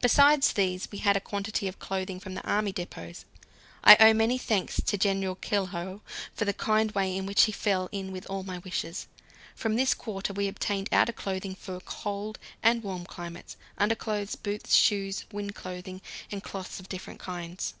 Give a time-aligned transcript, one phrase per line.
[0.00, 3.24] Besides these we had a quantity of clothing from the army depots.
[3.84, 6.00] I owe many thanks to General Keilhau
[6.34, 9.06] for the kind way in which he fell in with all my wishes.
[9.54, 14.74] From this quarter we obtained outer clothing for both cold and warm climates, underclothes, boots,
[14.74, 16.02] shoes, wind clothing,
[16.32, 17.74] and cloths of different kinds.